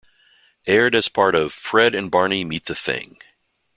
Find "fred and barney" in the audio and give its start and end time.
1.53-2.43